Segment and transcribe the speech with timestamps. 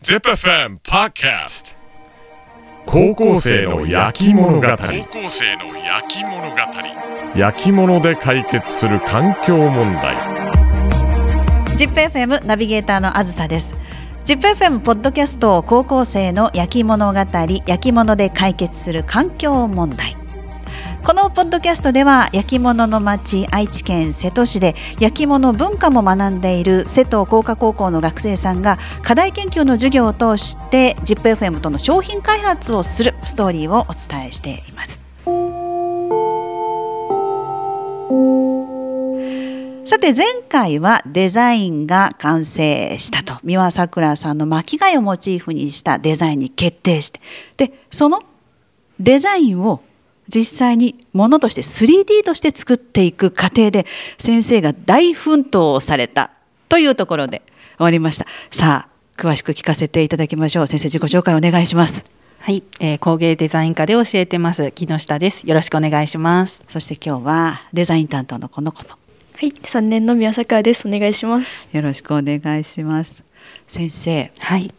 [0.00, 1.74] ZIPFM Podcast
[2.86, 4.66] 高校生の焼き物語。
[4.68, 6.56] 高校生の焼き物語。
[7.34, 10.16] 焼き物で解決する環境問題。
[11.76, 13.74] ZIPFM ナビゲーターのあずさです。
[14.24, 20.16] ZIPFM ポッドキャスト高校生の焼き物語焼き物で解決する環境問題
[21.08, 35.00] このポッドキャストでは焼き物の町愛知県瀬戸市で焼き物文化も学んでいる瀬戸工科高校の学生さんが課題研究の授業を通して ZIPFM との商品開発をするストーリーをお伝えしています。
[39.88, 47.22] さて前回はデザインが完成したと三輪さくらさんの巻貝をモチーフにしたデザインに決定して
[47.56, 48.20] でその
[49.00, 49.80] デザインを
[50.28, 53.86] 実際にものとして 3D として作っていく過程で
[54.18, 56.30] 先生が大奮闘をされた
[56.68, 57.42] というところで
[57.76, 58.26] 終わりました。
[58.50, 60.66] さあ詳しく聞かせていただきましょう。
[60.66, 62.04] 先生自己紹介お願いします。
[62.40, 65.46] はい、えー、工芸デザイン科で教えてます木下です。
[65.46, 66.62] よろしくお願いします。
[66.68, 68.90] そして今日はデザイン担当のこの子も。
[68.90, 70.88] はい三年の宮坂です。
[70.88, 71.68] お願いします。
[71.72, 73.24] よろしくお願いします。
[73.66, 74.72] 先生はい。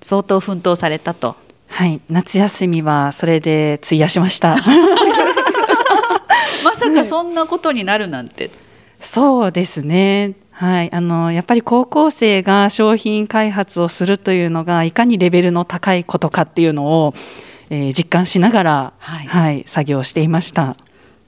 [0.00, 1.36] 相当奮闘されたと
[1.72, 2.02] はい。
[2.10, 4.56] 夏休みはそれで費やしました。
[6.62, 8.50] まさかそんなことになるなんて、
[9.00, 10.34] そうですね。
[10.50, 17.14] はい、あのやっぱり高校生が商品開発をするというのがいかにレベルの高いことかっていうのを、
[17.70, 20.76] えー、実感しながら、はい、はい、作業していました。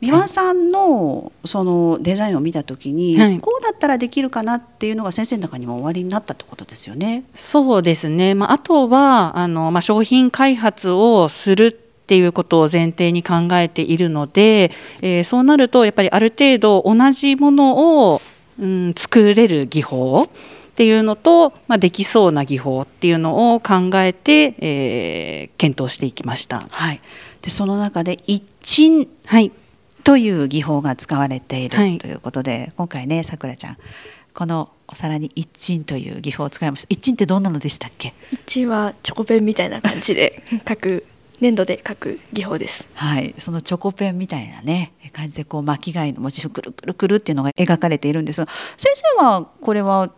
[0.02, 7.24] 三輪さんのそのデザインを見た時に、はい、こったらできるかなっていうのが先生の中にもおありになったってことですよね。
[7.34, 11.72] そうですね、まあ、あとはあの、まあ、商品開発をするっ
[12.06, 14.70] ていうことを前提に考えているので、
[15.02, 18.22] えー、そうなるとやっぱりある程度同じものを、
[18.58, 20.28] うん、作れる技法っ
[20.76, 26.66] ていうのと、まあ、できそうな技法っていうのを考えて、えー、検討していきました。
[26.70, 27.00] はい、
[27.42, 29.52] でその中で一鎮、はい
[30.04, 33.78] という技法が使われている、はい、ということで今回ねさくらちゃん
[34.34, 36.86] このお皿に一鎮という技法を使いました。
[36.90, 38.12] 一鎮ってどんなのでしたっけ？
[38.32, 41.06] 一鎮はチョコペンみたいな感じで 書く
[41.40, 42.86] 粘土で書く技法です。
[42.94, 43.34] はい。
[43.38, 50.10] そのチョコペンみたいなね感じでこう巻き貝のモチーフくるくるくるっていうのが描かれているんですが先生はこれは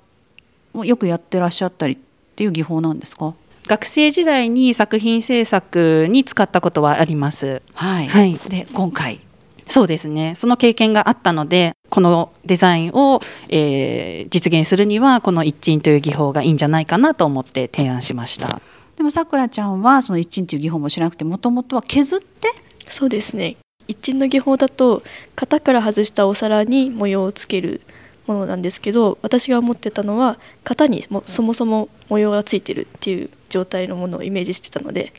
[0.82, 1.98] よくやってらっしゃったりっ
[2.36, 3.34] ていう技法なんですか？
[3.66, 7.60] 学生時代に作品制作に使ったことはあります。
[7.74, 8.06] はい。
[8.06, 9.20] はい、で今回
[9.69, 10.34] そうですね。
[10.34, 18.60] その経験があったのでこのデザインを、えー、実現するにはこの一鎮という技法がいいんじゃないかなと思って提案しました。
[18.97, 22.49] でもさくらちゃんはその一鎮という技法も知らなくてもともとは削って？
[22.88, 23.56] そうですね。
[23.88, 25.03] 一鎮の技法だと
[25.34, 27.83] 型から外したお皿に模様をつける
[28.27, 35.12] ものなんですけど私が思ってたのは型にもそもそも模様がついてるっていう状態のものをイメージしてたので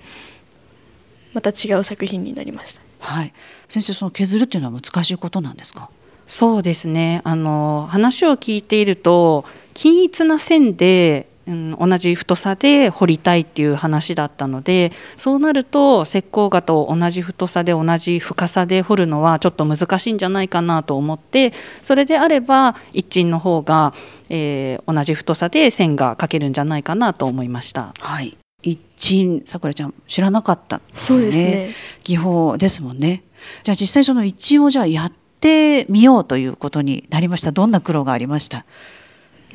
[1.34, 3.34] また違う作品になりましたはい、
[3.70, 5.90] 先生その削るっていうのは難しいことなんですか？
[6.26, 7.22] そうですね。
[7.24, 21.54] あの話を聞いていると均一な線で、うん、同じ太さで彫りたいっていう話だったのでそうなると石膏画と同じ太さで同じ深さで彫るのはちょっと難しいんじゃないかなと思って
[21.84, 23.94] それであれば一鎮の方が、
[24.28, 27.94] えー、同じ太さで線が描けるんじゃないかなと思いました。
[28.02, 31.70] はい一鎮さくらちゃん知らなかった、ね、そうですね。
[32.04, 33.24] 技法ですもんね。
[33.62, 37.52] じゃあ実際その一鎮をじゃあやってみようということになりました。
[37.52, 38.66] どんな苦労がありました？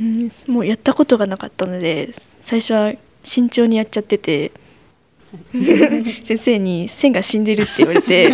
[0.01, 2.93] うんもうやったことがなかったので最初は
[3.25, 4.53] 慎重にやっちゃってて
[6.25, 8.33] 先生に線が死んでるって言われて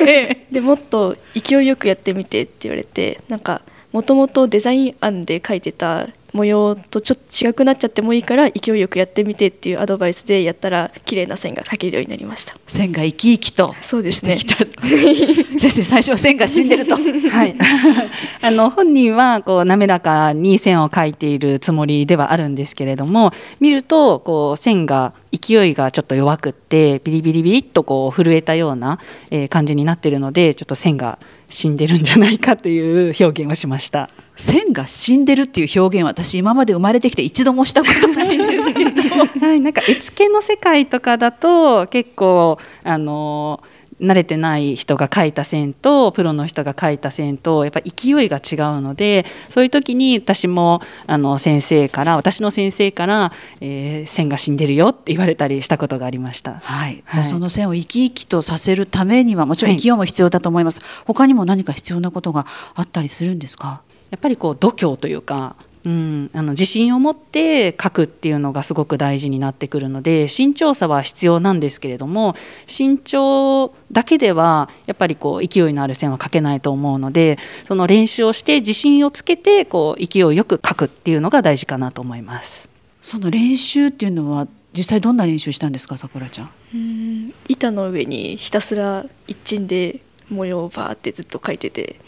[0.50, 3.62] でもっと勢いよくやってみてって言われてなんか
[3.92, 12.56] もともとデザイン案で書いてた模様とちょっと違くなっちゃってもいいから勢いよくやってみてっていうアドバイスでやったら綺麗な線が描けるようになりました。
[12.66, 13.74] 線が生き生きと。
[13.82, 14.36] そうですね。
[14.36, 16.96] 先生最初線が死んでると。
[16.96, 17.54] はい。
[18.42, 28.98] あの本人はこう滑らかに線を描いているつもりではあるんですけれども見るとこう線が勢いがちょっと弱くってビリビリビリっとこう震えたような、
[29.30, 31.18] え感じになっているのでちょっと線が
[31.54, 34.10] 死んでるんじゃないかという表現をしました。
[34.34, 38.90] 線が死んでるっていう表現私今まで生まれてきて一度もしたことないんですけど、
[39.46, 43.62] はい、なんか絵付けの世界とかだと結構あの
[44.00, 56.60] 慣れてない人が描いた線とプロの人が描いた線とやっぱ勢いが違うのでそういう時に私もあの先生から私の先生から、えー、線が死んでるよって言われたりしたことがありました。
[56.62, 60.80] はい、じゃあその線を生き生きとさせるためにはもちろん勢いも必要だと思います。
[60.80, 63.82] はい、他にも何か必要なことがあったりするんですか？
[64.10, 72.34] やっぱりこう度胸というかうん、あの自信を持って書くっていうのがすごく大事になってくるので慎重さは必要なんですけれども
[72.66, 77.38] 慎重だけではやっぱりこう勢いのある線は書けないと思うので
[77.68, 82.66] その練習をして自信をつけてこう勢いよく書くっていうのが大事かなと思います。
[83.02, 86.50] その練習っていうのは実際どんな練習したんですかさくらちゃん？
[86.72, 87.34] うん。
[87.46, 92.00] 板の上にひたすら一鎮で模様をバーってずっと書いてて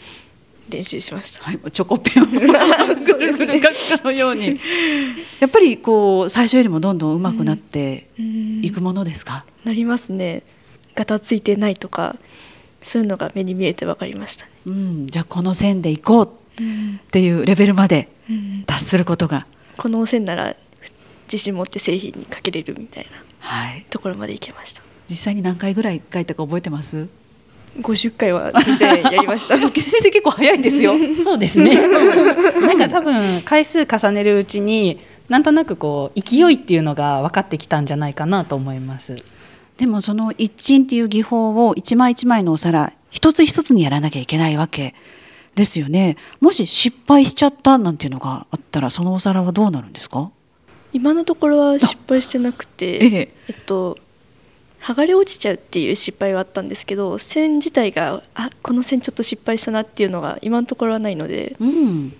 [0.69, 1.43] 練習しました。
[1.43, 4.59] はい、チョコペンをぐるぐる書くかのように。
[5.39, 8.07] やっぱりこう最初よりもどんどん上手くなって
[8.61, 9.45] いくものですか？
[9.63, 10.43] なりますね。
[10.95, 12.15] ガタついてないとか
[12.81, 14.51] そういうのが目に見えて分かりましたね。
[14.65, 16.25] うん、じゃあこの線でいこう
[16.61, 16.65] っ
[17.11, 18.09] ていうレベルまで
[18.65, 19.45] 達することが。
[19.77, 20.55] この線なら
[21.31, 24.81] 自信持って製品にかけれるみたいな、はい、ところまでいけました。
[25.09, 27.07] 実際に何回ぐらい書いたか覚えてます？
[27.79, 29.57] ？50回は全然やりました。
[29.59, 29.71] 先
[30.01, 30.93] 生結構早いんですよ。
[31.23, 31.75] そうですね。
[32.61, 34.99] なんか多分回数重ねるうちに
[35.29, 39.15] なんとなくこう勢いっていうのが分かってきたんじゃないかなと思います。
[39.77, 44.95] でもその一鎮っていう技法を一枚一枚のお皿一つ一つにやらなきゃいけないわけ
[45.55, 46.17] ですよね。
[46.39, 50.31] もし失敗しちゃったなんていうのがあったらそのお皿はどうなるんですか？
[50.93, 53.29] 今のところは失敗してなくて、ええ。
[53.49, 53.97] えっと
[54.87, 62.13] 剥がれ落ちちゃうっていう失敗はあったんですけど線自体があこの線ちょっと失敗したなっていうのが今のところはないので、うん、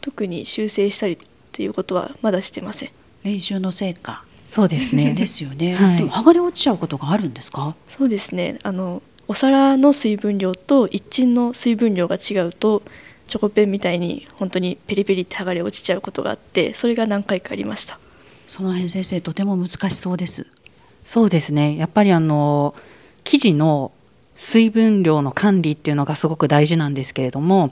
[0.00, 1.18] 特に修正したりっ
[1.52, 2.90] ていうことはまだしてません。
[3.22, 4.24] 練習の成果。
[4.48, 5.12] そうですね。
[5.12, 7.76] ですよね、はい、でも剥がれ落ちちゃうことがあるんですか？
[7.90, 8.60] そうですね。
[8.62, 12.82] あのお皿の水分量と一鎮の水分量が違うと
[13.26, 18.00] チョコペンみたいに本当にペリペリって剥がれ落ちちゃうことがあってそれが何回かありました。
[18.46, 20.46] その辺先生とても難しそうです
[21.06, 21.76] そうですね。
[21.76, 22.74] やっぱりあの
[23.22, 23.92] 生地の
[24.36, 27.70] 水分量の管理っていうのがすごく大事なんですけれども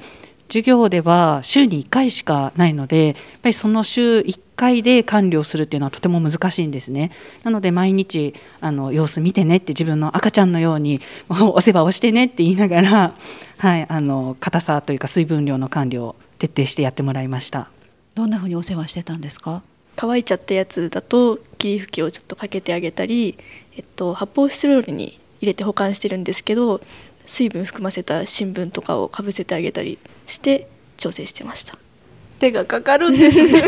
[0.49, 7.11] 授業では週に1回しかないのでやっぱりその週1回で管理をするっていうのはとても難しいんですね。
[7.43, 13.15] なので毎日あの様子見てねって自分の赤ちゃんのように お世話をしてねって言いながら、
[13.59, 17.69] はい、あの硬さというか水分量の管理を徹底してやってもらいました。
[18.15, 19.63] どんなふうにお世話してたんですか？
[19.97, 23.39] 乾いちゃったやつだと霧吹きをちょっとかけてあげたり、
[23.77, 26.81] えっと、発泡スチロールに入れて保管してるんですけど
[27.27, 31.79] 水分含ませた新聞とかをかぶせてあげたりして調整してました。
[32.39, 33.63] 手がかかるんですね。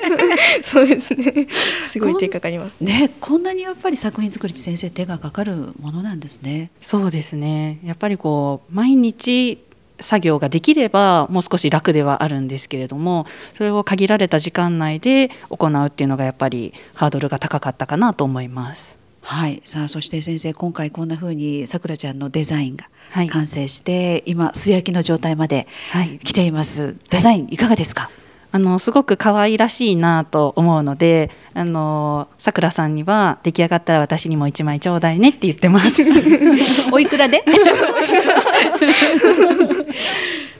[0.62, 1.46] そうですね。
[1.86, 3.10] すごい手かかりますね。
[3.20, 6.70] こんなにやっぱり作品作り先生手がかかるものなんですね。
[6.80, 7.80] そうですね。
[7.84, 9.58] やっぱりこう毎日
[10.00, 18.96] 作業ができればもう少し楽ではあるんですけれどもそれを限られた時間内で行うっていうのがやっぱりハードルが高かったかなと思います。
[19.22, 22.90] はい、さあそして先生今回こんな風にさくらちゃんのデザインが
[23.30, 25.66] 完成して、はい、今素焼きの状態まで
[26.24, 28.10] 来ています、はい、デザインいかがですか、
[28.54, 36.04] あのすごく可愛らしいなと思うので、あのさくらさんには出来上がったら私にも一枚ちょうだいねって言ってます。
[36.92, 37.42] おいくらで？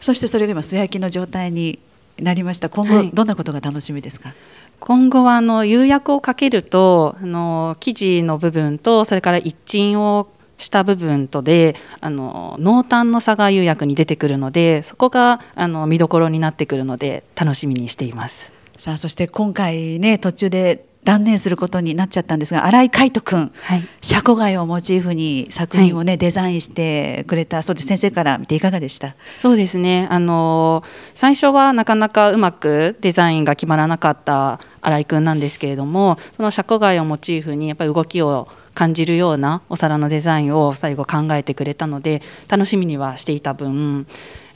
[0.01, 1.79] そしてそれが今素焼きの状態に
[2.19, 2.69] なりました。
[2.69, 4.31] 今後どんなことが楽しみですか？
[4.31, 4.39] はい、
[4.81, 10.27] 今後はあの釉薬をかけるとあの生地の部分とそれから一鎮を
[10.59, 18.53] した部分とであの濃淡の差が釉薬に出てくるのでそこがあの見どころになってくるので楽しみにしています。
[18.77, 27.87] さあそして今回ね途中で断念することになっちゃったんですが新井海斗君、はい、シャコガイをモチーフに作品をね、はい、デザインしてくれたそうです。
[27.87, 29.15] 先生から見ていかがでした？
[29.37, 30.09] そうですね。
[30.11, 44.07] あの最初はなかなかうまくデザインが決まらなかった新井君なんですけれどもそのシャコガイをモチーフにやっぱり動きを感じるようなお皿のデザインを最後考えてくれたので楽しみにはしていた分、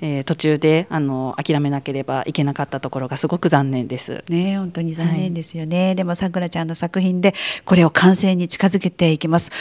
[0.00, 4.24] えー、途中であの諦めなければいけなかったところがすごく残念です。
[4.28, 7.34] ね本当に残念ですよね、はい、でもさくらちゃんの作品で
[7.64, 9.52] これを完成に近づけていきます。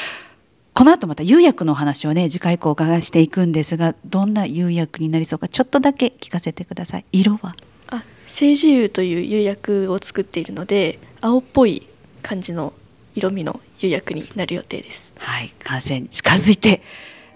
[0.73, 7.55] この後また釉薬のお話をね次回以降お伺いしていくんですがどんな釉薬になりそうかちょっとだけ聞かせてください色は？
[7.87, 11.87] あ青磁釉という釉薬を作っているので青っぽい
[12.21, 12.73] 感じの
[13.15, 15.12] 色味の釉薬になる予定です。
[15.17, 16.81] はい、完成に近づいて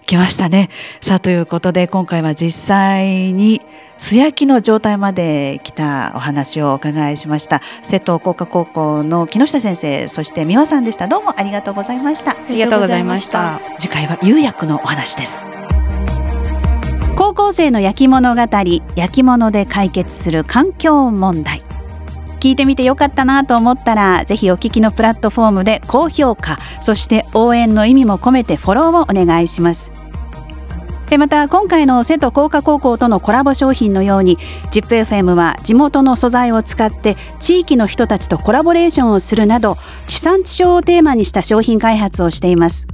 [0.06, 0.70] きましたね。
[1.00, 3.60] さあということで今回は実際に
[3.98, 7.62] 素焼きの状態まで来たお話をお伺いしました。
[7.82, 11.06] 瀬戸工科高校の木下先生そして美和さんでした。
[11.06, 12.32] どうもありがとうございました。
[12.32, 13.60] ありがとうございました。
[13.78, 15.38] 次回は釉薬のお話です。
[17.16, 21.62] 高校生の焼き物語焼き物で解決する環境問題
[22.42, 29.92] 聞いてみてよかったなと思ったらぜひお聞きのプラットフォームで高評価そして応援の意味も込めてフォローをお願いします。
[31.08, 34.38] でまた今回の瀬戸工科高校とのコラボ商品のように
[34.72, 39.76] ZIPFM は地元の素材を使って地域の人たちとコラボレーションをするなど
[40.08, 42.88] 地産地消をテーマにした商品開発をしています。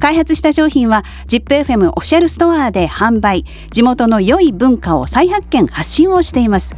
[0.00, 6.74] 開発した商品は ZIPFM オフィシャルストアで販売地元の良い文化を再発見発信をしています。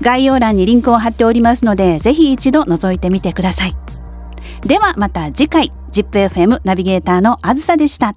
[0.00, 3.74] 概要欄にリンクを貼っておりますのでぜひ一度覗いてみてください
[4.66, 8.14] ではまた次回 ZIPFM ナビゲーターのあずさでした。